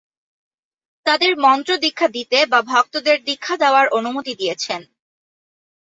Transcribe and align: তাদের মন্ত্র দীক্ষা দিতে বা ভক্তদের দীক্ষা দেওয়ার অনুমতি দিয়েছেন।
তাদের 1.05 1.31
মন্ত্র 1.37 1.71
দীক্ষা 1.77 2.07
দিতে 2.07 2.37
বা 2.45 2.59
ভক্তদের 2.71 3.17
দীক্ষা 3.25 3.55
দেওয়ার 3.57 3.85
অনুমতি 3.89 4.33
দিয়েছেন। 4.35 4.81